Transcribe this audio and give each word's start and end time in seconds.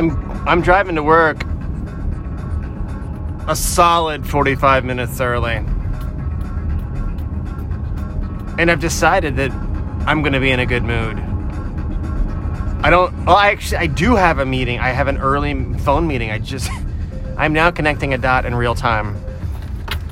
I'm 0.00 0.48
I'm 0.48 0.62
driving 0.62 0.94
to 0.94 1.02
work 1.02 1.42
a 3.46 3.54
solid 3.54 4.26
45 4.26 4.82
minutes 4.82 5.20
early. 5.20 5.56
And 8.58 8.70
I've 8.70 8.80
decided 8.80 9.36
that 9.36 9.50
I'm 10.06 10.22
going 10.22 10.32
to 10.32 10.40
be 10.40 10.52
in 10.52 10.60
a 10.60 10.64
good 10.64 10.84
mood. 10.84 11.18
I 12.82 12.88
don't 12.88 13.26
well 13.26 13.36
I 13.36 13.50
actually 13.50 13.76
I 13.76 13.88
do 13.88 14.16
have 14.16 14.38
a 14.38 14.46
meeting. 14.46 14.78
I 14.78 14.88
have 14.88 15.06
an 15.06 15.18
early 15.18 15.52
phone 15.80 16.06
meeting. 16.06 16.30
I 16.30 16.38
just 16.38 16.70
I'm 17.36 17.52
now 17.52 17.70
connecting 17.70 18.14
a 18.14 18.18
dot 18.18 18.46
in 18.46 18.54
real 18.54 18.74
time. 18.74 19.22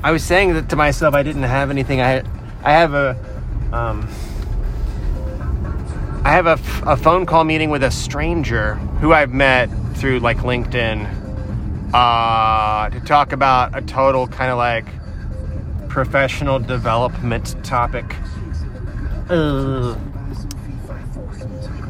I 0.03 0.11
was 0.11 0.23
saying 0.23 0.53
that 0.53 0.69
to 0.69 0.75
myself 0.75 1.15
I 1.15 1.23
didn't 1.23 1.43
have 1.43 1.71
anything. 1.71 1.99
I 1.99 2.21
I 2.63 2.73
have 2.73 2.93
a 2.93 3.17
um, 3.73 4.07
I 6.29 6.33
have 6.33 6.45
a, 6.45 6.59
a 6.87 6.95
phone 6.95 7.25
call 7.25 7.43
meeting 7.43 7.71
with 7.71 7.83
a 7.83 7.89
stranger 7.89 8.75
who 9.01 9.11
I've 9.13 9.33
met 9.33 9.65
through 9.95 10.19
like 10.19 10.37
LinkedIn 10.37 11.09
uh, 11.91 12.87
to 12.91 12.99
talk 12.99 13.31
about 13.31 13.75
a 13.75 13.81
total 13.81 14.27
kind 14.27 14.51
of 14.51 14.59
like 14.59 14.85
professional 15.87 16.59
development 16.59 17.55
topic. 17.65 18.05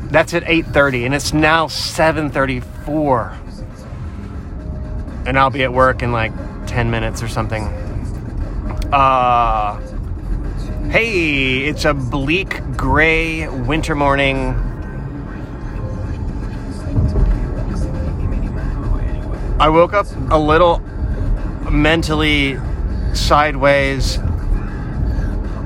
That's 0.10 0.34
at 0.34 0.44
8:30 0.44 1.06
and 1.08 1.14
it's 1.14 1.34
now 1.34 1.68
7:34. 1.68 3.36
And 5.28 5.38
I'll 5.38 5.50
be 5.50 5.64
at 5.64 5.74
work 5.74 6.02
in 6.02 6.14
like 6.14 6.32
10 6.66 6.90
minutes 6.90 7.22
or 7.22 7.28
something. 7.28 7.64
Uh 8.94 9.89
Hey, 10.90 11.68
it's 11.68 11.86
a 11.86 11.94
bleak 11.94 12.64
gray 12.76 13.48
winter 13.48 13.94
morning. 13.94 14.56
I 19.60 19.70
woke 19.70 19.94
up 19.94 20.08
a 20.32 20.40
little 20.40 20.80
mentally 21.70 22.58
sideways. 23.14 24.18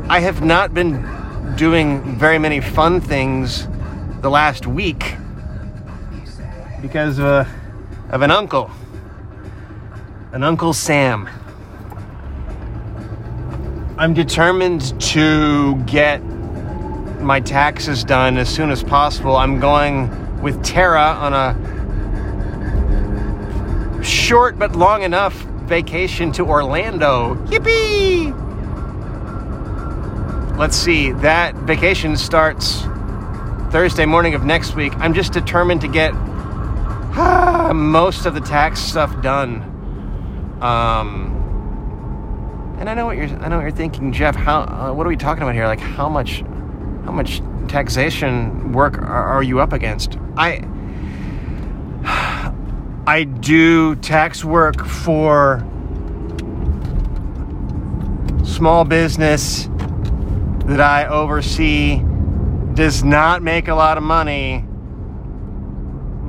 I 0.09 0.19
have 0.19 0.41
not 0.41 0.73
been 0.73 1.07
doing 1.55 2.17
very 2.17 2.37
many 2.37 2.59
fun 2.59 2.99
things 2.99 3.65
the 4.19 4.29
last 4.29 4.67
week 4.67 5.15
because 6.81 7.17
uh, 7.17 7.47
of 8.09 8.23
an 8.23 8.29
uncle, 8.29 8.69
an 10.33 10.43
Uncle 10.43 10.73
Sam. 10.73 11.29
I'm 13.95 14.15
determined 14.15 14.99
to 15.01 15.75
get 15.85 16.17
my 17.21 17.39
taxes 17.39 18.03
done 18.03 18.37
as 18.37 18.49
soon 18.49 18.71
as 18.71 18.83
possible. 18.83 19.35
I'm 19.37 19.59
going 19.59 20.41
with 20.41 20.63
Tara 20.63 20.99
on 20.99 21.33
a 21.33 21.53
short 24.03 24.57
but 24.57 24.75
long 24.75 25.03
enough 25.03 25.35
vacation 25.65 26.31
to 26.33 26.43
Orlando. 26.43 27.35
Yippee! 27.45 28.33
Let's 30.57 30.75
see, 30.75 31.11
that 31.13 31.53
vacation 31.55 32.17
starts 32.17 32.81
Thursday 33.71 34.05
morning 34.05 34.33
of 34.33 34.43
next 34.43 34.75
week. 34.75 34.93
I'm 34.97 35.13
just 35.13 35.33
determined 35.33 35.81
to 35.81 35.87
get 35.87 36.13
most 37.75 38.25
of 38.25 38.33
the 38.33 38.41
tax 38.41 38.79
stuff 38.79 39.21
done. 39.21 39.61
Um, 40.61 41.22
and 42.79 42.89
I 42.89 42.93
know 42.93 43.05
what 43.05 43.17
you're 43.17 43.27
I 43.27 43.47
know 43.47 43.57
what 43.57 43.63
you're 43.63 43.71
thinking, 43.71 44.11
Jeff. 44.11 44.35
How 44.35 44.61
uh, 44.61 44.93
what 44.93 45.05
are 45.05 45.09
we 45.09 45.17
talking 45.17 45.43
about 45.43 45.55
here? 45.55 45.67
Like 45.67 45.79
how 45.79 46.09
much 46.09 46.41
how 47.05 47.11
much 47.11 47.41
taxation 47.67 48.71
work 48.73 48.97
are, 48.97 49.27
are 49.27 49.43
you 49.43 49.59
up 49.59 49.73
against? 49.73 50.17
I 50.37 50.67
I 53.05 53.23
do 53.23 53.95
tax 53.97 54.43
work 54.43 54.85
for 54.85 55.59
small 58.43 58.85
business 58.85 59.69
that 60.65 60.79
I 60.79 61.07
oversee 61.07 62.01
does 62.73 63.03
not 63.03 63.41
make 63.41 63.67
a 63.67 63.75
lot 63.75 63.97
of 63.97 64.03
money, 64.03 64.65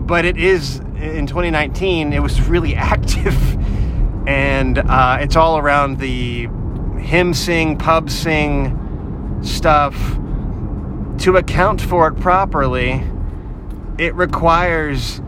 but 0.06 0.25
it 0.25 0.37
is 0.37 0.81
in 0.97 1.26
2019 1.26 2.12
it 2.12 2.21
was 2.21 2.41
really 2.43 2.75
active 2.76 3.34
and 4.27 4.79
uh, 4.79 5.19
it's 5.21 5.37
all 5.37 5.59
around 5.59 5.99
the 5.99 6.49
hymn 6.99 7.35
sing, 7.35 7.77
pub 7.77 8.11
sing 8.11 9.39
stuff. 9.43 9.95
To 11.19 11.37
account 11.37 11.81
for 11.81 12.09
it 12.09 12.15
properly, 12.15 13.03
it 13.99 14.15
requires, 14.15 15.21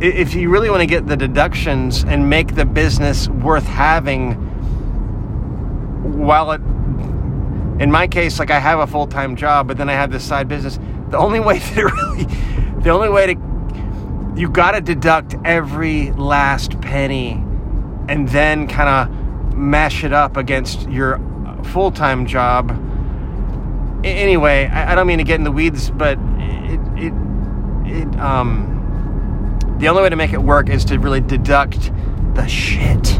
if 0.00 0.34
you 0.34 0.50
really 0.50 0.68
want 0.68 0.80
to 0.80 0.86
get 0.86 1.06
the 1.06 1.16
deductions 1.16 2.04
and 2.04 2.28
make 2.28 2.54
the 2.54 2.64
business 2.64 3.28
worth 3.28 3.66
having, 3.66 4.32
while 6.18 6.52
it, 6.52 6.60
in 7.80 7.90
my 7.90 8.08
case, 8.08 8.38
like 8.38 8.50
I 8.50 8.58
have 8.58 8.80
a 8.80 8.86
full 8.86 9.06
time 9.06 9.36
job, 9.36 9.68
but 9.68 9.76
then 9.76 9.88
I 9.88 9.92
have 9.92 10.10
this 10.10 10.24
side 10.24 10.48
business, 10.48 10.78
the 11.10 11.18
only 11.18 11.40
way 11.40 11.56
it 11.62 11.76
really, 11.76 12.24
the 12.82 12.90
only 12.90 13.10
way 13.10 13.34
to, 13.34 14.34
you 14.36 14.50
got 14.50 14.72
to 14.72 14.80
deduct 14.80 15.36
every 15.44 16.10
last 16.12 16.80
penny 16.80 17.44
and 18.08 18.28
then 18.28 18.66
kind 18.66 18.88
of 18.88 19.56
mash 19.56 20.04
it 20.04 20.12
up 20.12 20.36
against 20.36 20.88
your 20.88 21.18
full 21.64 21.90
time 21.90 22.26
job. 22.26 22.70
Anyway, 24.04 24.66
I, 24.66 24.94
don't 24.94 25.06
mean 25.06 25.18
to 25.18 25.24
get 25.24 25.36
in 25.36 25.44
the 25.44 25.52
weeds, 25.52 25.90
but 25.90 26.18
it, 26.38 26.80
it, 26.96 27.12
it, 27.86 28.20
um, 28.20 28.74
the 29.78 29.88
only 29.88 30.02
way 30.02 30.10
to 30.10 30.16
make 30.16 30.32
it 30.32 30.42
work 30.42 30.68
is 30.68 30.84
to 30.86 30.98
really 30.98 31.20
deduct 31.20 31.90
the 32.34 32.46
shit 32.46 33.18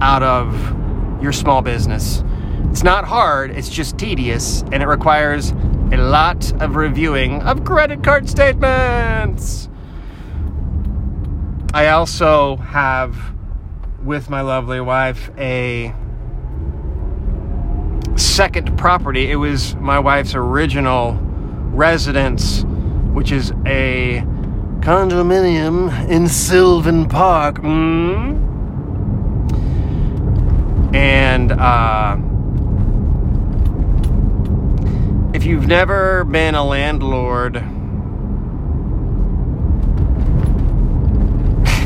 out 0.00 0.22
of 0.22 1.22
your 1.22 1.32
small 1.32 1.60
business. 1.60 2.22
It's 2.70 2.82
not 2.82 3.04
hard, 3.04 3.50
it's 3.50 3.68
just 3.68 3.98
tedious, 3.98 4.62
and 4.72 4.82
it 4.82 4.86
requires 4.86 5.50
a 5.92 5.96
lot 5.96 6.52
of 6.62 6.76
reviewing 6.76 7.42
of 7.42 7.64
credit 7.64 8.02
card 8.02 8.28
statements. 8.28 9.68
I 11.74 11.88
also 11.88 12.56
have 12.56 13.16
with 14.04 14.28
my 14.28 14.40
lovely 14.40 14.80
wife 14.80 15.30
a 15.38 15.94
second 18.16 18.76
property. 18.76 19.30
It 19.30 19.36
was 19.36 19.76
my 19.76 19.98
wife's 19.98 20.34
original 20.34 21.18
residence, 21.70 22.64
which 23.12 23.30
is 23.30 23.52
a 23.66 24.24
condominium 24.80 26.08
in 26.08 26.26
Sylvan 26.28 27.08
Park. 27.08 27.56
Mm. 27.56 28.40
And 30.94 31.52
uh, 31.52 32.16
if 35.34 35.44
you've 35.44 35.66
never 35.66 36.24
been 36.24 36.54
a 36.54 36.64
landlord, 36.64 37.56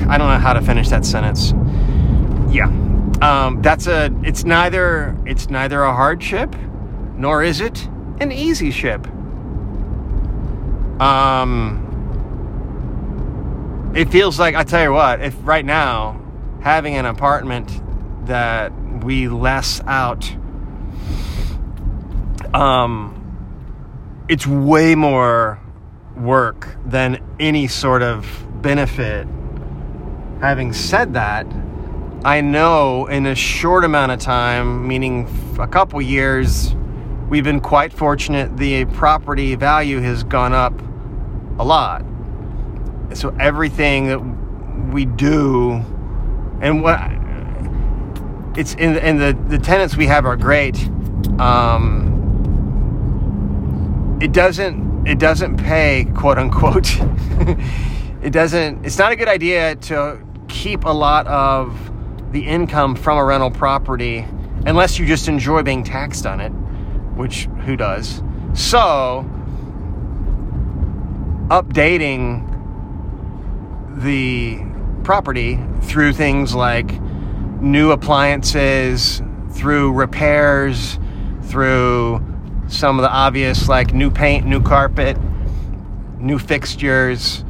I 0.09 0.17
don't 0.19 0.29
know 0.29 0.39
how 0.39 0.55
to 0.55 0.63
finish 0.63 0.89
that 0.89 1.05
sentence 1.05 1.53
yeah, 2.57 2.69
um, 3.21 3.61
that's 3.61 3.87
a. 3.87 4.11
It's 4.25 4.45
neither. 4.45 5.15
It's 5.27 5.51
neither 5.51 5.83
a 5.83 5.95
hardship, 5.95 6.57
nor 7.15 7.43
is 7.43 7.61
it 7.61 7.87
an 8.19 8.33
easy 8.33 8.71
ship. 8.71 9.07
Um, 11.01 11.83
it 13.95 14.09
feels 14.11 14.39
like 14.39 14.55
I 14.55 14.65
tell 14.65 14.83
you 14.83 14.93
what. 14.93 15.21
If 15.21 15.37
right 15.43 15.65
now 15.65 16.19
having 16.63 16.95
an 16.95 17.05
apartment 17.05 17.83
that 18.27 18.73
we 19.05 19.29
less 19.29 19.83
out, 19.87 20.25
um, 22.55 23.13
it's 24.29 24.47
way 24.47 24.95
more 24.95 25.61
work 26.17 26.75
than 26.87 27.23
any 27.39 27.69
sort 27.69 28.03
of 28.03 28.27
benefit. 28.63 29.29
Having 30.41 30.73
said 30.73 31.13
that 31.13 31.47
I 32.27 32.41
know 32.41 33.07
in 33.07 33.25
a 33.25 33.37
short 33.37 33.85
amount 33.85 34.11
of 34.11 34.19
time, 34.19 34.89
meaning 34.89 35.29
a 35.61 35.69
couple 35.69 36.03
years, 36.03 36.75
we've 37.29 37.45
been 37.45 37.61
quite 37.61 37.93
fortunate. 37.93 38.57
The 38.57 38.85
property 38.87 39.55
value 39.55 40.01
has 40.01 40.25
gone 40.25 40.53
up 40.53 40.73
a 41.61 41.65
lot. 41.65 42.05
So 43.15 43.29
everything 43.39 44.09
that 44.09 44.19
we 44.93 45.05
do, 45.05 45.75
and 46.61 46.83
what 46.83 46.99
it's 48.59 48.75
in, 48.75 48.97
and 48.97 49.21
the 49.21 49.39
the 49.47 49.59
tenants 49.61 49.97
we 49.97 50.07
have 50.07 50.27
are 50.27 50.37
great. 50.37 50.77
Um, 51.39 52.09
it 54.21 54.33
doesn't 54.33 55.07
it 55.07 55.21
doesn't 55.21 55.59
pay 55.59 56.07
quote 56.17 56.39
unquote. 56.39 56.89
it 58.21 58.33
doesn't. 58.33 58.85
It's 58.85 58.99
not 58.99 59.13
a 59.13 59.17
good 59.17 59.29
idea 59.29 59.77
to 59.77 60.21
keep 60.49 60.87
a 60.87 60.93
lot 60.93 61.29
of 61.29 61.93
the 62.33 62.47
income 62.47 62.95
from 62.95 63.19
a 63.19 63.25
rental 63.25 63.51
property 63.51 64.27
unless 64.67 64.99
you 64.99 65.07
just 65.07 65.29
enjoy 65.29 65.63
being 65.63 65.85
taxed 65.85 66.27
on 66.27 66.41
it, 66.41 66.51
which 67.17 67.45
who 67.65 67.77
does? 67.77 68.23
So, 68.53 69.25
updating 71.49 72.43
the 74.03 74.61
property 75.05 75.59
through 75.83 76.13
things 76.13 76.55
like 76.55 77.01
new 77.61 77.93
appliances, 77.93 79.23
through 79.53 79.93
repairs, 79.93 80.99
through 81.43 82.21
some 82.69 82.99
of 82.99 83.03
the 83.03 83.11
obvious 83.11 83.69
like 83.69 83.95
new 83.95 84.11
paint, 84.11 84.45
new 84.47 84.61
carpet, 84.61 85.17
new 86.19 86.39
fixtures. 86.39 87.45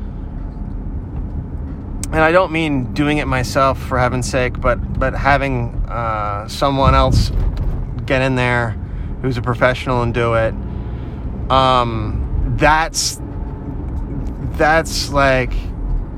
And 2.17 2.25
I 2.25 2.33
don't 2.33 2.51
mean 2.51 2.95
doing 2.95 3.19
it 3.19 3.29
myself 3.29 3.79
for 3.79 3.99
heaven's 3.99 4.27
sake, 4.27 4.59
but 4.59 4.99
but 4.99 5.13
having 5.13 5.75
uh, 5.87 6.49
someone 6.49 6.95
else 6.95 7.31
get 8.07 8.23
in 8.23 8.37
there 8.37 8.71
who's 9.21 9.37
a 9.37 9.43
professional 9.43 10.01
and 10.01 10.15
do 10.15 10.33
it. 10.33 10.55
Um, 11.51 12.55
that's 12.57 13.21
that's 14.53 15.13
like 15.13 15.53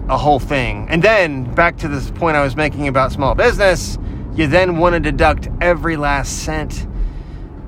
a 0.08 0.16
whole 0.16 0.38
thing. 0.38 0.86
And 0.88 1.02
then 1.02 1.52
back 1.56 1.78
to 1.78 1.88
this 1.88 2.12
point 2.12 2.36
I 2.36 2.44
was 2.44 2.54
making 2.54 2.86
about 2.86 3.10
small 3.10 3.34
business, 3.34 3.98
you 4.36 4.46
then 4.46 4.76
want 4.76 4.92
to 4.92 5.00
deduct 5.00 5.48
every 5.60 5.96
last 5.96 6.44
cent 6.44 6.86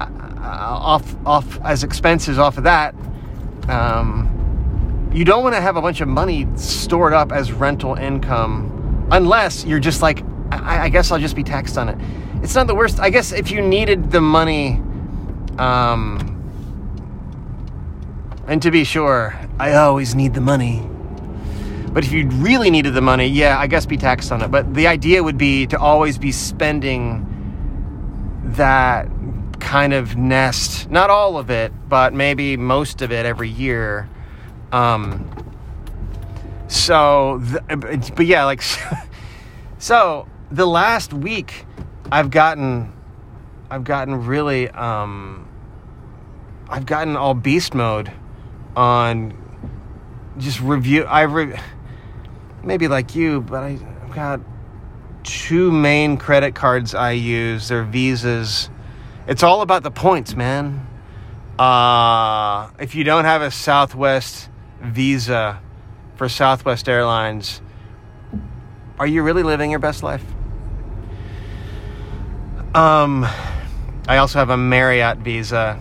uh, 0.00 0.06
off 0.38 1.16
off 1.26 1.60
as 1.64 1.82
expenses 1.82 2.38
off 2.38 2.58
of 2.58 2.62
that. 2.62 2.94
Um, 3.68 4.29
you 5.12 5.24
don't 5.24 5.42
want 5.42 5.54
to 5.54 5.60
have 5.60 5.76
a 5.76 5.82
bunch 5.82 6.00
of 6.00 6.08
money 6.08 6.46
stored 6.56 7.12
up 7.12 7.32
as 7.32 7.52
rental 7.52 7.94
income 7.94 9.08
unless 9.10 9.64
you're 9.64 9.80
just 9.80 10.02
like 10.02 10.22
I, 10.52 10.84
I, 10.84 10.88
guess 10.88 11.10
I'll 11.10 11.18
just 11.18 11.36
be 11.36 11.44
taxed 11.44 11.78
on 11.78 11.88
it. 11.88 11.98
It's 12.42 12.54
not 12.54 12.66
the 12.66 12.74
worst. 12.74 12.98
I 12.98 13.10
guess 13.10 13.32
if 13.32 13.50
you 13.50 13.62
needed 13.62 14.10
the 14.10 14.20
money, 14.20 14.82
um, 15.58 16.36
and 18.48 18.60
to 18.62 18.70
be 18.70 18.82
sure, 18.82 19.38
I 19.60 19.74
always 19.74 20.14
need 20.14 20.34
the 20.34 20.40
money. 20.40 20.88
But 21.92 22.04
if 22.04 22.12
you 22.12 22.28
really 22.28 22.70
needed 22.70 22.94
the 22.94 23.00
money, 23.00 23.26
yeah, 23.26 23.58
I 23.58 23.66
guess 23.66 23.86
be 23.86 23.96
taxed 23.96 24.32
on 24.32 24.42
it. 24.42 24.50
But 24.50 24.74
the 24.74 24.86
idea 24.86 25.22
would 25.22 25.38
be 25.38 25.66
to 25.68 25.78
always 25.78 26.18
be 26.18 26.32
spending 26.32 27.26
that 28.56 29.08
kind 29.60 29.92
of 29.92 30.16
nest, 30.16 30.90
not 30.90 31.10
all 31.10 31.36
of 31.36 31.50
it, 31.50 31.72
but 31.88 32.12
maybe 32.12 32.56
most 32.56 33.02
of 33.02 33.12
it 33.12 33.26
every 33.26 33.48
year. 33.48 34.08
Um, 34.72 35.28
so, 36.68 37.38
the, 37.38 38.12
but 38.14 38.26
yeah, 38.26 38.44
like, 38.44 38.62
so 39.78 40.28
the 40.50 40.66
last 40.66 41.12
week 41.12 41.66
I've 42.12 42.30
gotten, 42.30 42.92
I've 43.70 43.84
gotten 43.84 44.26
really, 44.26 44.68
um, 44.68 45.48
I've 46.68 46.86
gotten 46.86 47.16
all 47.16 47.34
beast 47.34 47.74
mode 47.74 48.12
on 48.76 49.36
just 50.38 50.60
review. 50.60 51.04
I 51.04 51.22
re- 51.22 51.58
maybe 52.62 52.88
like 52.88 53.14
you, 53.14 53.40
but 53.40 53.62
I, 53.62 53.78
I've 54.02 54.14
got 54.14 54.40
two 55.24 55.70
main 55.72 56.16
credit 56.16 56.54
cards 56.54 56.94
I 56.94 57.12
use. 57.12 57.68
They're 57.68 57.84
Visas. 57.84 58.70
It's 59.26 59.42
all 59.42 59.62
about 59.62 59.82
the 59.82 59.90
points, 59.90 60.34
man. 60.34 60.86
Uh, 61.58 62.70
if 62.78 62.94
you 62.94 63.04
don't 63.04 63.24
have 63.24 63.42
a 63.42 63.50
Southwest 63.50 64.49
Visa 64.80 65.60
for 66.16 66.28
Southwest 66.28 66.88
Airlines, 66.88 67.60
are 68.98 69.06
you 69.06 69.22
really 69.22 69.42
living 69.42 69.70
your 69.70 69.80
best 69.80 70.02
life? 70.02 70.24
Um, 72.74 73.26
I 74.06 74.18
also 74.18 74.38
have 74.38 74.50
a 74.50 74.56
Marriott 74.56 75.18
Visa. 75.18 75.80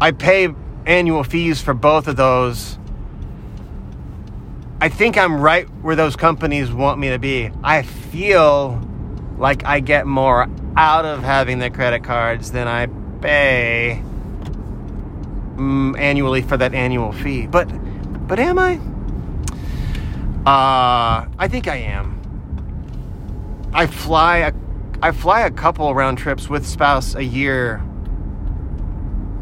I 0.00 0.10
pay 0.10 0.48
annual 0.86 1.24
fees 1.24 1.62
for 1.62 1.74
both 1.74 2.08
of 2.08 2.16
those 2.16 2.78
I 4.82 4.88
think 4.88 5.16
I'm 5.16 5.40
right 5.40 5.68
where 5.80 5.94
those 5.94 6.16
companies 6.16 6.72
want 6.72 6.98
me 6.98 7.10
to 7.10 7.18
be. 7.20 7.52
I 7.62 7.82
feel 7.82 8.82
like 9.38 9.64
I 9.64 9.78
get 9.78 10.08
more 10.08 10.48
out 10.76 11.04
of 11.04 11.22
having 11.22 11.60
the 11.60 11.70
credit 11.70 12.02
cards 12.02 12.50
than 12.50 12.66
I 12.66 12.86
pay 13.20 14.02
annually 15.96 16.42
for 16.42 16.56
that 16.56 16.74
annual 16.74 17.12
fee. 17.12 17.46
But 17.46 17.66
but 18.26 18.38
am 18.38 18.58
I? 18.58 18.80
Uh, 20.44 21.28
I 21.38 21.48
think 21.48 21.68
I 21.68 21.76
am. 21.76 22.20
I 23.72 23.86
fly 23.86 24.38
a 24.38 24.52
I 25.02 25.12
fly 25.12 25.40
a 25.40 25.50
couple 25.50 25.92
round 25.94 26.18
trips 26.18 26.48
with 26.48 26.66
spouse 26.66 27.14
a 27.14 27.24
year 27.24 27.82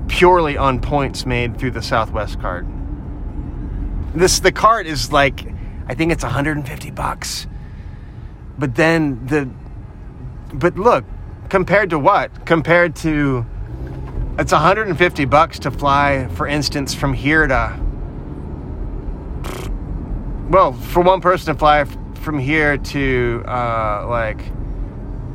purely 0.09 0.57
on 0.57 0.81
points 0.81 1.25
made 1.25 1.59
through 1.59 1.71
the 1.71 1.83
Southwest 1.83 2.41
card. 2.41 2.67
This 4.15 4.41
the 4.41 4.53
card 4.53 4.87
is 4.87 5.13
like 5.13 5.47
I 5.87 5.95
think 5.95 6.13
it's 6.13 6.23
150 6.23 6.91
bucks. 6.91 7.47
But 8.59 8.75
then 8.75 9.27
the 9.27 9.49
but 10.53 10.77
look, 10.77 11.05
compared 11.49 11.91
to 11.91 11.99
what? 11.99 12.45
Compared 12.45 12.97
to 12.97 13.47
it's 14.39 14.53
150 14.53 15.25
bucks 15.27 15.59
to 15.61 15.71
fly 15.71 16.29
for 16.35 16.47
instance 16.47 16.95
from 16.95 17.13
here 17.13 17.47
to 17.47 17.81
well, 20.51 20.73
for 20.73 21.01
one 21.01 21.21
person 21.21 21.55
to 21.55 21.59
fly 21.59 21.85
from 21.85 22.39
here 22.41 22.77
to 22.77 23.45
uh, 23.47 24.05
like 24.09 24.41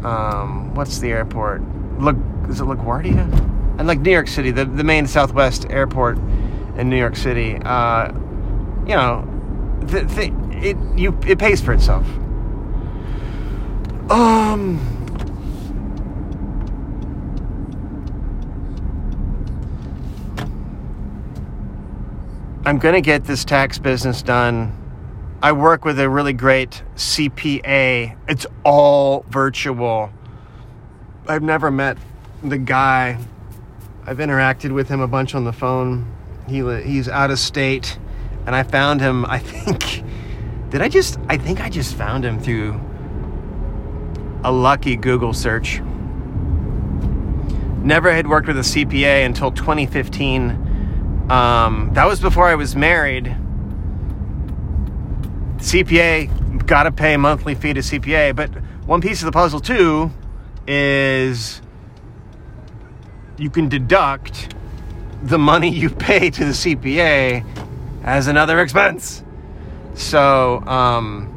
um, 0.04 0.76
what's 0.76 1.00
the 1.00 1.10
airport? 1.10 1.62
Look, 2.00 2.18
is 2.50 2.60
it 2.60 2.66
LaGuardia? 2.66 3.80
And 3.80 3.88
like 3.88 4.02
New 4.02 4.12
York 4.12 4.28
City, 4.28 4.52
the, 4.52 4.66
the 4.66 4.84
main 4.84 5.08
Southwest 5.08 5.66
airport 5.70 6.18
in 6.78 6.90
New 6.90 6.98
York 6.98 7.16
City. 7.16 7.58
Uh, 7.64 8.12
you 8.86 8.94
know, 8.94 9.26
the, 9.80 10.02
the, 10.02 10.58
it 10.62 10.78
you 10.98 11.18
it 11.26 11.40
pays 11.40 11.62
for 11.62 11.72
itself. 11.72 12.06
Um. 14.12 14.95
I'm 22.68 22.80
going 22.80 22.96
to 22.96 23.02
get 23.02 23.26
this 23.26 23.46
tax 23.46 23.78
business 23.78 24.24
done. 24.24 24.76
I 25.44 25.52
work 25.52 25.86
with 25.86 26.00
a 26.00 26.10
really 26.10 26.34
great 26.34 26.82
CPA. 26.96 28.18
It's 28.28 28.48
all 28.64 29.24
virtual. 29.30 30.10
I've 31.28 31.44
never 31.44 31.70
met 31.70 32.00
the 32.44 32.58
guy. 32.58 33.20
I've 34.08 34.18
interacted 34.18 34.72
with 34.72 34.90
him 34.90 35.00
a 35.00 35.08
bunch 35.08 35.36
on 35.36 35.44
the 35.44 35.54
phone. 35.54 36.12
He 36.48 36.64
he's 36.82 37.08
out 37.08 37.30
of 37.30 37.38
state 37.38 38.00
and 38.48 38.56
I 38.56 38.64
found 38.64 39.00
him. 39.00 39.28
I 39.28 39.38
think 39.38 40.04
did 40.72 40.82
I 40.82 40.90
just? 40.90 41.20
I 41.30 41.38
think 41.38 41.62
I 41.62 41.70
just 41.70 41.94
found 41.94 42.26
him 42.26 42.40
through 42.40 42.82
a 44.44 44.52
lucky 44.52 44.96
Google 44.96 45.34
search. 45.34 45.82
Never 47.84 48.12
had 48.12 48.28
worked 48.28 48.48
with 48.48 48.58
a 48.58 48.62
CPA 48.62 49.24
until 49.24 49.52
2015. 49.52 50.65
Um, 51.30 51.90
that 51.94 52.06
was 52.06 52.20
before 52.20 52.48
I 52.48 52.56
was 52.56 52.76
married. 52.76 53.36
CPA 55.58 56.68
got 56.68 56.84
to 56.84 56.92
pay 56.92 57.18
monthly 57.18 57.56
fee 57.56 57.74
to 57.74 57.80
CPA, 57.80 58.36
but 58.36 58.50
one 58.86 59.02
piece 59.02 59.22
of 59.22 59.26
the 59.26 59.32
puzzle 59.32 59.60
too 59.60 60.12
is 60.68 61.62
you 63.38 63.50
can 63.50 63.70
deduct 63.70 64.56
the 65.24 65.40
money 65.40 65.70
you 65.70 65.90
pay 65.90 66.30
to 66.30 66.46
the 66.46 66.52
CPA 66.52 67.44
as 68.04 68.28
another 68.28 68.60
expense. 68.62 69.24
So, 69.96 70.62
um, 70.68 71.32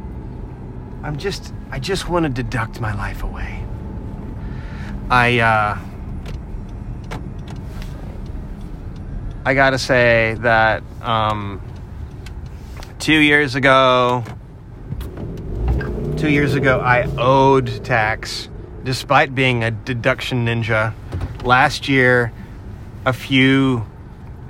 I'm 1.02 1.16
just, 1.16 1.54
I 1.70 1.78
just 1.78 2.08
want 2.08 2.24
to 2.24 2.28
deduct 2.28 2.80
my 2.80 2.94
life 2.94 3.22
away. 3.22 3.64
I, 5.08 5.38
uh, 5.38 5.78
I 9.48 9.54
gotta 9.54 9.78
say 9.78 10.36
that, 10.40 10.82
um, 11.00 11.62
two 12.98 13.18
years 13.18 13.54
ago, 13.54 14.22
two 16.18 16.28
years 16.28 16.54
ago, 16.54 16.80
I 16.80 17.04
owed 17.16 17.82
tax 17.82 18.50
despite 18.84 19.34
being 19.34 19.64
a 19.64 19.70
deduction 19.70 20.44
ninja. 20.44 20.92
Last 21.44 21.88
year, 21.88 22.30
a 23.06 23.14
few, 23.14 23.86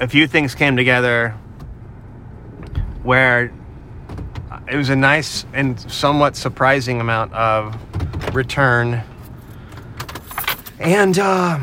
a 0.01 0.09
few 0.09 0.27
things 0.27 0.57
came 0.57 0.77
together 0.77 1.31
where 3.05 3.53
it 4.69 4.75
was 4.75 4.89
a 4.89 4.97
nice 4.97 5.47
and 5.53 5.79
somewhat 5.79 6.35
surprising 6.35 7.01
amount 7.01 7.33
of 7.35 8.35
return. 8.35 9.05
And 10.81 11.17
uh, 11.21 11.61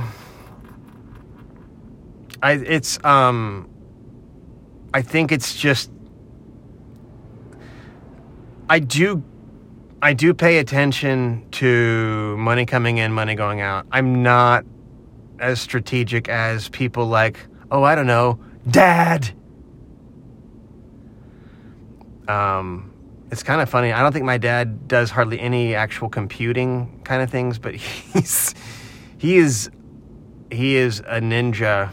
I, 2.46 2.52
it's 2.54 3.04
um, 3.04 3.70
I 4.94 5.02
think 5.02 5.32
it's 5.32 5.56
just 5.56 5.92
I 8.70 8.80
do 8.80 9.24
I 10.02 10.14
do 10.14 10.34
pay 10.34 10.60
attention 10.60 11.48
to 11.52 12.38
money 12.38 12.66
coming 12.66 13.00
in, 13.00 13.12
money 13.12 13.36
going 13.36 13.62
out. 13.62 13.88
I'm 13.92 14.24
not 14.24 14.66
as 15.40 15.60
strategic 15.60 16.30
as 16.30 16.70
people 16.70 17.08
like, 17.08 17.40
oh, 17.72 17.84
I 17.84 17.96
don't 17.96 18.08
know, 18.08 18.40
dad 18.70 19.34
Um, 22.28 22.94
it's 23.32 23.44
kind 23.44 23.62
of 23.62 23.70
funny. 23.70 23.92
I 23.92 24.02
don't 24.02 24.12
think 24.12 24.26
my 24.26 24.38
dad 24.38 24.88
does 24.88 25.12
hardly 25.12 25.40
any 25.40 25.76
actual 25.76 26.10
computing 26.10 27.02
kind 27.04 27.22
of 27.22 27.30
things, 27.30 27.60
but 27.60 27.76
he's 28.14 28.56
he 29.18 29.38
is 29.38 29.70
he 30.52 30.76
is 30.76 31.00
a 31.02 31.20
ninja. 31.22 31.92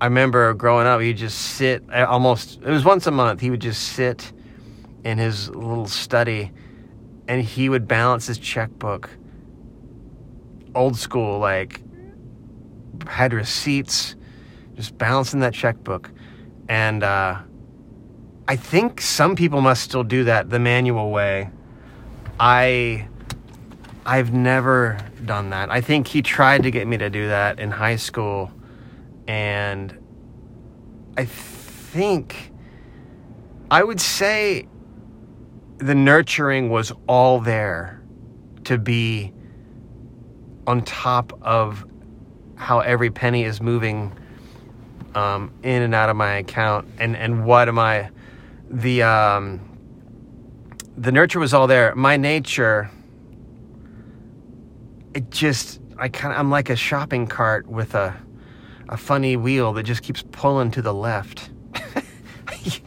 I 0.00 0.06
remember 0.06 0.52
growing 0.54 0.86
up, 0.86 1.00
he'd 1.00 1.16
just 1.16 1.38
sit 1.38 1.82
almost. 1.90 2.60
It 2.62 2.70
was 2.70 2.84
once 2.84 3.06
a 3.06 3.10
month. 3.10 3.40
He 3.40 3.50
would 3.50 3.60
just 3.60 3.82
sit 3.82 4.32
in 5.04 5.18
his 5.18 5.48
little 5.50 5.86
study, 5.86 6.52
and 7.28 7.42
he 7.42 7.68
would 7.68 7.88
balance 7.88 8.26
his 8.26 8.38
checkbook. 8.38 9.10
Old 10.74 10.96
school, 10.96 11.38
like 11.38 11.80
had 13.06 13.32
receipts, 13.32 14.16
just 14.74 14.96
balancing 14.98 15.40
that 15.40 15.54
checkbook, 15.54 16.10
and. 16.68 17.02
uh 17.02 17.38
I 18.48 18.54
think 18.54 19.00
some 19.00 19.34
people 19.34 19.60
must 19.60 19.82
still 19.82 20.04
do 20.04 20.24
that 20.24 20.50
the 20.50 20.60
manual 20.60 21.10
way. 21.10 21.50
I 22.38 23.08
I've 24.04 24.32
never 24.32 24.98
done 25.24 25.50
that. 25.50 25.70
I 25.70 25.80
think 25.80 26.06
he 26.06 26.22
tried 26.22 26.62
to 26.62 26.70
get 26.70 26.86
me 26.86 26.96
to 26.96 27.10
do 27.10 27.26
that 27.26 27.58
in 27.58 27.72
high 27.72 27.96
school 27.96 28.52
and 29.26 29.96
I 31.16 31.24
think 31.24 32.52
I 33.70 33.82
would 33.82 34.00
say 34.00 34.68
the 35.78 35.94
nurturing 35.94 36.70
was 36.70 36.92
all 37.08 37.40
there 37.40 38.02
to 38.64 38.78
be 38.78 39.32
on 40.66 40.82
top 40.82 41.38
of 41.42 41.84
how 42.56 42.80
every 42.80 43.10
penny 43.10 43.44
is 43.44 43.60
moving 43.60 44.16
um, 45.14 45.52
in 45.62 45.82
and 45.82 45.94
out 45.94 46.08
of 46.08 46.16
my 46.16 46.36
account 46.36 46.88
and 46.98 47.16
and 47.16 47.44
what 47.44 47.68
am 47.68 47.78
I 47.78 48.10
the 48.70 49.02
um, 49.02 49.60
the 50.96 51.12
nurture 51.12 51.38
was 51.38 51.54
all 51.54 51.66
there. 51.66 51.94
My 51.94 52.16
nature, 52.16 52.90
it 55.14 55.30
just 55.30 55.80
I 55.98 56.08
kind 56.08 56.32
of 56.32 56.40
I'm 56.40 56.50
like 56.50 56.70
a 56.70 56.76
shopping 56.76 57.26
cart 57.26 57.66
with 57.66 57.94
a 57.94 58.16
a 58.88 58.96
funny 58.96 59.36
wheel 59.36 59.72
that 59.74 59.82
just 59.84 60.02
keeps 60.02 60.22
pulling 60.32 60.70
to 60.72 60.82
the 60.82 60.94
left. 60.94 61.50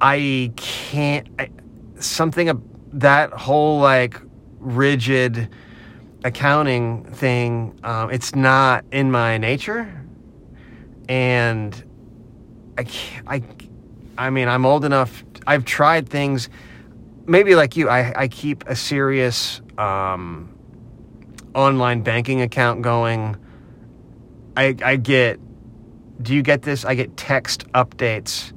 I 0.00 0.52
can't 0.56 1.28
I, 1.38 1.50
something 1.98 2.62
that 2.92 3.32
whole 3.32 3.80
like 3.80 4.20
rigid 4.58 5.48
accounting 6.24 7.04
thing. 7.04 7.78
Um, 7.84 8.10
it's 8.10 8.34
not 8.34 8.84
in 8.92 9.10
my 9.10 9.38
nature, 9.38 10.04
and 11.08 11.82
I 12.76 12.86
I 13.26 13.42
I 14.16 14.30
mean, 14.30 14.48
I'm 14.48 14.64
old 14.64 14.84
enough. 14.84 15.24
I've 15.46 15.64
tried 15.64 16.08
things. 16.08 16.48
Maybe 17.26 17.54
like 17.54 17.76
you, 17.76 17.88
I, 17.88 18.22
I 18.22 18.28
keep 18.28 18.64
a 18.66 18.76
serious 18.76 19.60
um, 19.78 20.56
online 21.54 22.02
banking 22.02 22.40
account 22.42 22.82
going. 22.82 23.36
I, 24.56 24.76
I 24.84 24.96
get. 24.96 25.40
Do 26.22 26.34
you 26.34 26.42
get 26.42 26.62
this? 26.62 26.84
I 26.84 26.94
get 26.94 27.16
text 27.16 27.70
updates 27.72 28.52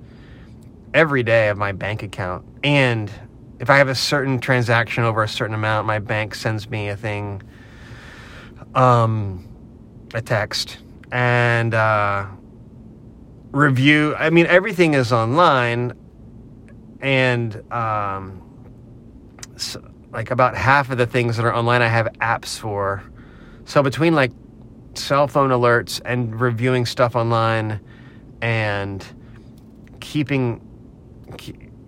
every 0.93 1.23
day 1.23 1.49
of 1.49 1.57
my 1.57 1.71
bank 1.71 2.03
account, 2.03 2.45
and 2.63 3.11
if 3.59 3.69
I 3.69 3.77
have 3.77 3.87
a 3.87 3.95
certain 3.95 4.39
transaction 4.39 5.03
over 5.03 5.23
a 5.23 5.27
certain 5.27 5.55
amount, 5.55 5.87
my 5.87 5.99
bank 5.99 6.35
sends 6.35 6.69
me 6.69 6.89
a 6.89 6.95
thing, 6.95 7.41
um, 8.75 9.47
a 10.13 10.21
text, 10.21 10.77
and 11.11 11.73
uh, 11.73 12.27
review. 13.51 14.15
I 14.15 14.29
mean, 14.29 14.45
everything 14.45 14.93
is 14.93 15.11
online, 15.11 15.93
and 17.01 17.73
um, 17.73 18.41
so, 19.55 19.83
like 20.11 20.29
about 20.29 20.55
half 20.55 20.91
of 20.91 20.97
the 20.97 21.07
things 21.07 21.37
that 21.37 21.45
are 21.45 21.53
online, 21.53 21.81
I 21.81 21.87
have 21.87 22.07
apps 22.21 22.57
for. 22.57 23.03
So 23.65 23.83
between 23.83 24.15
like 24.15 24.31
cell 24.97 25.27
phone 25.27 25.49
alerts 25.49 26.01
and 26.05 26.39
reviewing 26.39 26.85
stuff 26.85 27.15
online, 27.15 27.79
and 28.41 29.05
keeping 29.99 30.61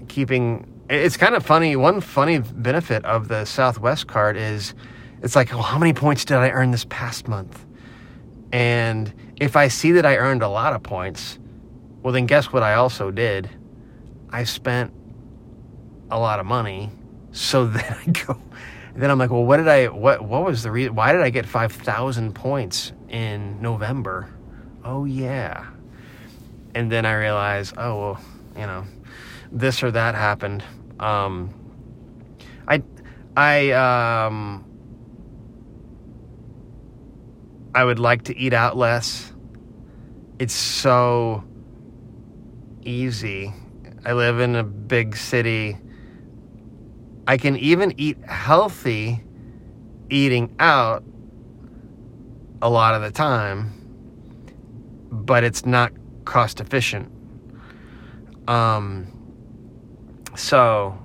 keeping 0.08 0.66
it's 0.90 1.18
kind 1.18 1.36
of 1.36 1.46
funny. 1.46 1.76
One 1.76 2.02
funny 2.02 2.40
benefit 2.40 3.06
of 3.06 3.28
the 3.28 3.46
Southwest 3.46 4.08
card 4.08 4.38
is 4.38 4.74
it's 5.22 5.36
like, 5.36 5.52
well, 5.52 5.62
how 5.62 5.78
many 5.78 5.94
points 5.94 6.26
did 6.26 6.38
I 6.38 6.50
earn 6.50 6.72
this 6.72 6.86
past 6.86 7.28
month? 7.28 7.66
And 8.52 9.14
if 9.38 9.56
I 9.56 9.68
see 9.68 9.92
that 9.94 10.06
I 10.06 10.18
earned 10.18 10.42
a 10.42 10.50
lot 10.50 10.74
of 10.74 10.82
points, 10.82 11.38
well, 12.02 12.14
then 12.14 12.26
guess 12.26 12.52
what 12.52 12.64
I 12.64 12.74
also 12.74 13.12
did? 13.12 13.50
I 14.32 14.44
spent 14.46 14.94
a 16.10 16.20
lot 16.20 16.40
of 16.40 16.46
money. 16.46 16.92
So 17.32 17.66
then 17.68 17.98
I 18.08 18.12
go, 18.12 18.42
then 19.02 19.12
I'm 19.12 19.18
like, 19.18 19.30
well, 19.30 19.46
what 19.46 19.58
did 19.58 19.68
I, 19.68 19.88
what, 19.88 20.22
what 20.22 20.44
was 20.44 20.64
the 20.64 20.72
reason? 20.72 20.96
Why 20.96 21.12
did 21.12 21.22
I 21.22 21.30
get 21.30 21.46
5,000 21.46 22.34
points 22.34 22.92
in 23.08 23.62
November? 23.62 24.30
Oh, 24.84 25.06
yeah. 25.06 25.68
And 26.76 26.92
then 26.92 27.06
I 27.06 27.14
realized, 27.14 27.76
oh, 27.78 28.00
well, 28.00 28.22
you 28.56 28.66
know, 28.66 28.86
this 29.52 29.84
or 29.84 29.92
that 29.92 30.16
happened. 30.16 30.64
Um, 31.00 31.54
I, 32.68 32.84
I, 33.36 33.72
um, 33.72 34.66
I 37.74 37.84
would 37.84 38.00
like 38.00 38.24
to 38.24 38.38
eat 38.38 38.54
out 38.54 38.76
less. 38.76 39.32
It's 40.40 40.54
so 40.54 41.44
easy. 42.84 43.54
I 44.06 44.14
live 44.14 44.40
in 44.40 44.56
a 44.56 44.64
big 44.64 45.16
city. 45.16 45.78
I 47.30 47.38
can 47.38 47.58
even 47.58 47.94
eat 47.98 48.18
healthy 48.26 49.24
eating 50.10 50.56
out 50.58 51.04
a 52.60 52.68
lot 52.68 52.96
of 52.96 53.04
the 53.04 53.12
time, 53.12 53.72
but 55.12 55.44
it's 55.44 55.64
not 55.64 55.92
cost 56.26 56.60
efficient. 56.60 57.08
Um, 58.48 59.06
so 60.36 60.98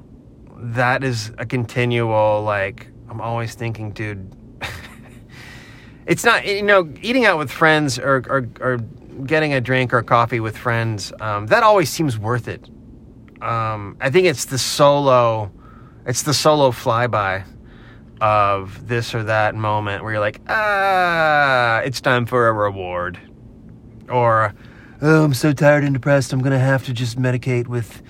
that 0.56 1.04
is 1.04 1.30
a 1.36 1.44
continual, 1.44 2.40
like, 2.40 2.88
I'm 3.10 3.20
always 3.20 3.54
thinking, 3.54 3.90
dude, 3.90 4.34
it's 6.06 6.24
not, 6.24 6.46
you 6.46 6.62
know, 6.62 6.90
eating 7.02 7.26
out 7.26 7.36
with 7.36 7.50
friends 7.50 7.98
or, 7.98 8.24
or, 8.30 8.48
or 8.62 8.78
getting 9.26 9.52
a 9.52 9.60
drink 9.60 9.92
or 9.92 10.02
coffee 10.02 10.40
with 10.40 10.56
friends, 10.56 11.12
um, 11.20 11.48
that 11.48 11.62
always 11.62 11.90
seems 11.90 12.18
worth 12.18 12.48
it. 12.48 12.66
Um, 13.42 13.98
I 14.00 14.08
think 14.08 14.26
it's 14.26 14.46
the 14.46 14.56
solo, 14.56 15.52
it's 16.06 16.22
the 16.22 16.34
solo 16.34 16.70
flyby 16.70 17.44
of 18.20 18.86
this 18.86 19.14
or 19.14 19.24
that 19.24 19.54
moment 19.54 20.02
where 20.02 20.12
you're 20.12 20.20
like, 20.20 20.40
ah, 20.48 21.80
it's 21.80 22.00
time 22.00 22.26
for 22.26 22.48
a 22.48 22.52
reward, 22.52 23.18
or 24.08 24.54
oh, 25.02 25.24
I'm 25.24 25.34
so 25.34 25.52
tired 25.52 25.84
and 25.84 25.94
depressed, 25.94 26.32
I'm 26.32 26.40
gonna 26.40 26.58
have 26.58 26.84
to 26.86 26.92
just 26.92 27.18
medicate 27.18 27.66
with 27.66 28.02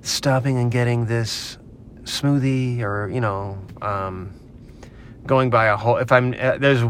stopping 0.00 0.58
and 0.58 0.70
getting 0.70 1.06
this 1.06 1.58
smoothie, 2.04 2.80
or 2.80 3.08
you 3.08 3.20
know, 3.20 3.58
um, 3.80 4.32
going 5.26 5.50
by 5.50 5.66
a 5.66 5.76
whole. 5.76 5.96
If 5.96 6.10
I'm 6.12 6.34
uh, 6.38 6.58
there's 6.58 6.82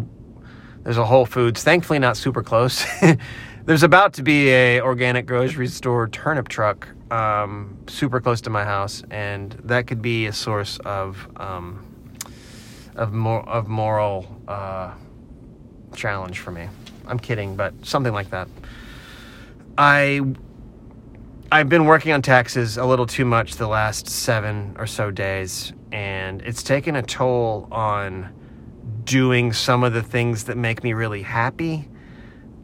there's 0.83 0.99
a 0.99 1.05
Whole 1.05 1.27
Foods, 1.27 1.63
thankfully 1.63 1.99
not 1.99 2.17
super 2.17 2.43
close. 2.43 2.85
There's 3.65 3.85
about 3.85 4.15
to 4.15 4.25
be 4.25 4.51
a 4.51 4.81
organic 4.81 5.25
grocery 5.27 5.69
store 5.69 6.09
turnip 6.09 6.49
truck 6.49 6.89
um, 7.13 7.77
super 7.89 8.21
close 8.21 8.41
to 8.41 8.51
my 8.51 8.65
house, 8.65 9.03
and 9.11 9.53
that 9.65 9.87
could 9.87 10.01
be 10.01 10.27
a 10.27 10.33
source 10.33 10.79
of 10.79 11.29
um, 11.37 11.87
of 12.97 13.13
more 13.13 13.47
of 13.47 13.69
moral 13.69 14.27
uh, 14.49 14.95
challenge 15.95 16.39
for 16.39 16.53
me. 16.53 16.69
I'm 17.07 17.19
kidding, 17.19 17.55
but 17.55 17.75
something 17.85 18.15
like 18.15 18.31
that. 18.31 18.49
I 19.77 20.23
I've 21.53 21.69
been 21.69 21.85
working 21.85 22.13
on 22.13 22.23
taxes 22.23 22.79
a 22.79 22.85
little 22.87 23.07
too 23.07 23.27
much 23.27 23.57
the 23.57 23.69
last 23.69 24.09
seven 24.09 24.75
or 24.79 24.87
so 24.87 25.11
days, 25.11 25.75
and 25.93 26.41
it's 26.41 26.63
taken 26.63 26.97
a 26.97 27.03
toll 27.03 27.69
on 27.71 28.33
doing 29.05 29.53
some 29.53 29.85
of 29.85 29.93
the 29.93 30.03
things 30.03 30.45
that 30.45 30.57
make 30.57 30.83
me 30.83 30.95
really 30.95 31.23
happy 31.23 31.91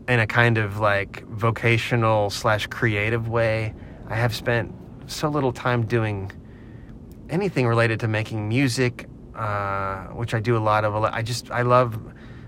in 0.08 0.20
a 0.20 0.26
kind 0.26 0.56
of 0.56 0.78
like 0.78 1.22
vocational 1.26 2.30
slash 2.30 2.66
creative 2.68 3.28
way. 3.28 3.74
I 4.08 4.16
have 4.16 4.34
spent 4.34 4.74
so 5.06 5.28
little 5.28 5.52
time 5.52 5.86
doing 5.86 6.32
anything 7.28 7.66
related 7.66 8.00
to 8.00 8.08
making 8.08 8.48
music, 8.48 9.06
uh, 9.34 10.06
which 10.06 10.34
I 10.34 10.40
do 10.40 10.56
a 10.56 10.58
lot 10.58 10.84
of. 10.84 10.94
I 11.04 11.22
just 11.22 11.50
I 11.50 11.62
love 11.62 12.00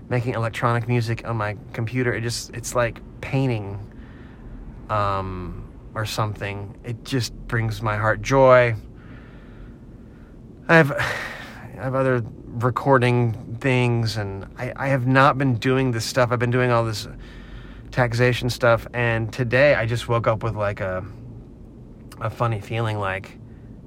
making 0.09 0.33
electronic 0.33 0.87
music 0.87 1.25
on 1.27 1.37
my 1.37 1.55
computer. 1.73 2.13
It 2.13 2.21
just 2.21 2.49
it's 2.51 2.75
like 2.75 2.99
painting, 3.21 3.79
um, 4.89 5.71
or 5.93 6.05
something. 6.05 6.75
It 6.83 7.03
just 7.03 7.33
brings 7.47 7.81
my 7.81 7.95
heart 7.95 8.21
joy. 8.21 8.75
I 10.67 10.75
have 10.75 10.91
I 11.77 11.83
have 11.83 11.95
other 11.95 12.23
recording 12.45 13.57
things, 13.59 14.17
and 14.17 14.47
I, 14.57 14.73
I 14.75 14.87
have 14.87 15.05
not 15.05 15.37
been 15.37 15.55
doing 15.55 15.91
this 15.91 16.05
stuff. 16.05 16.31
I've 16.31 16.39
been 16.39 16.51
doing 16.51 16.71
all 16.71 16.83
this 16.83 17.07
taxation 17.91 18.49
stuff. 18.49 18.87
And 18.93 19.31
today 19.31 19.75
I 19.75 19.85
just 19.85 20.07
woke 20.07 20.27
up 20.27 20.43
with 20.43 20.55
like 20.55 20.79
a 20.79 21.05
a 22.21 22.29
funny 22.29 22.61
feeling 22.61 22.97
like 22.97 23.37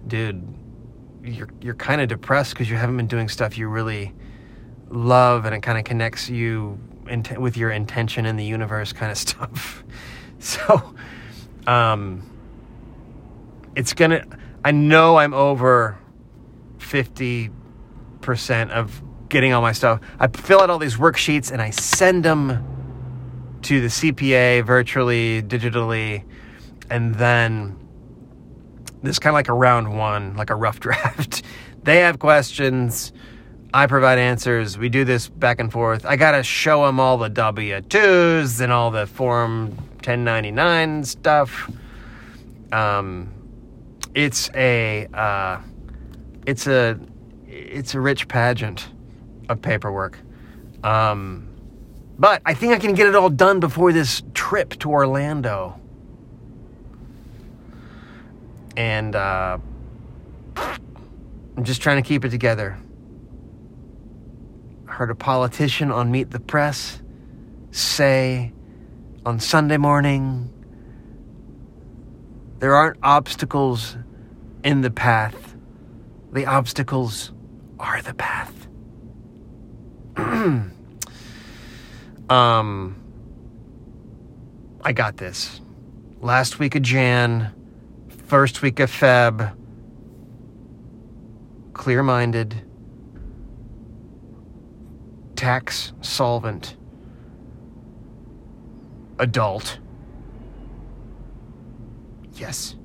dude, 0.07 0.47
you're 1.23 1.49
you're 1.61 1.75
kind 1.75 2.01
of 2.01 2.09
depressed 2.09 2.55
because 2.55 2.69
you 2.69 2.77
haven't 2.77 2.97
been 2.97 3.07
doing 3.07 3.29
stuff 3.29 3.57
you 3.57 3.69
really 3.69 4.13
love, 4.89 5.45
and 5.45 5.55
it 5.55 5.61
kind 5.61 5.79
of 5.79 5.85
connects 5.85 6.29
you 6.29 6.79
with 7.39 7.57
your 7.57 7.71
intention 7.71 8.27
in 8.27 8.37
the 8.37 8.45
universe, 8.45 8.93
kind 8.93 9.11
of 9.11 9.19
stuff. 9.29 9.85
So, 10.39 10.95
um, 11.67 12.23
it's 13.75 13.95
gonna. 13.95 14.25
I 14.65 14.73
know 14.73 15.17
I'm 15.17 15.35
over 15.35 15.99
fifty 16.79 17.51
percent 18.21 18.71
of 18.73 19.03
getting 19.29 19.53
all 19.53 19.63
my 19.63 19.73
stuff. 19.73 20.01
I 20.21 20.29
fill 20.29 20.61
out 20.61 20.71
all 20.71 20.79
these 20.79 20.97
worksheets 20.97 21.51
and 21.51 21.61
I 21.61 21.71
send 21.71 22.25
them 22.25 23.59
to 23.63 23.81
the 23.81 23.89
CPA 23.89 24.65
virtually, 24.65 25.43
digitally, 25.43 26.25
and 26.91 27.15
then 27.15 27.84
this 29.05 29.19
kind 29.19 29.33
of 29.33 29.35
like 29.35 29.49
a 29.49 29.53
round 29.53 29.97
one, 29.97 30.35
like 30.37 30.51
a 30.51 30.55
rough 30.55 30.81
draft. 30.87 31.43
they 31.83 31.99
have 31.99 32.19
questions. 32.19 33.13
I 33.73 33.87
provide 33.87 34.19
answers. 34.19 34.79
We 34.79 34.89
do 34.89 35.05
this 35.05 35.29
back 35.29 35.61
and 35.61 35.71
forth. 35.71 36.07
I 36.07 36.17
got 36.17 36.33
to 36.33 36.43
show 36.43 36.87
them 36.87 37.01
all 37.01 37.19
the 37.19 37.29
W 37.29 37.81
2s 37.81 38.61
and 38.61 38.73
all 38.73 38.91
the 38.91 39.07
Form 39.07 39.71
1099 39.97 41.05
stuff. 41.05 41.71
Um, 42.73 43.33
it's 44.15 44.49
a, 44.55 45.07
uh, 45.13 45.61
it's 46.47 46.67
a, 46.67 46.99
it's 47.49 47.95
a 47.95 48.01
rich 48.01 48.29
pageant 48.29 48.89
of 49.49 49.61
paperwork. 49.61 50.19
Um, 50.85 51.49
but 52.19 52.43
I 52.47 52.55
think 52.55 52.73
I 52.73 52.79
can 52.79 52.95
get 52.95 53.09
it 53.09 53.17
all 53.17 53.31
done 53.31 53.59
before 53.59 53.93
this 53.93 54.23
trip 54.35 54.79
to 54.81 54.91
Orlando. 54.91 55.81
And 58.77 59.15
uh, 59.15 59.59
I'm 60.57 61.65
just 61.65 61.81
trying 61.81 62.03
to 62.03 62.07
keep 62.07 62.25
it 62.25 62.31
together. 62.31 62.79
I 64.89 64.93
heard 64.93 65.11
a 65.11 65.15
politician 65.15 65.91
on 65.91 66.11
Meet 66.11 66.31
the 66.31 66.41
Press 66.41 67.01
say 67.71 68.53
on 69.27 69.41
Sunday 69.41 69.77
morning 69.77 70.51
there 72.59 72.75
aren't 72.75 72.99
obstacles 73.03 73.97
in 74.63 74.81
the 74.81 74.91
path, 74.91 75.57
the 76.33 76.47
obstacles 76.47 77.33
are 77.79 78.01
the 78.03 78.15
path. 78.15 78.53
um, 82.31 82.97
I 84.83 84.93
got 84.93 85.17
this. 85.17 85.61
Last 86.21 86.59
week 86.59 86.75
of 86.75 86.83
Jan 86.83 87.53
First 88.25 88.63
week 88.63 88.81
of 88.81 88.91
Feb, 88.91 89.55
clear 91.75 92.03
minded, 92.03 92.63
tax 95.37 95.93
solvent, 96.01 96.77
adult. 99.19 99.79
Yes. 102.33 102.77